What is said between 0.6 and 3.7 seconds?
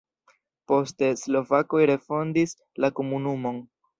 Poste slovakoj refondis la komunumon.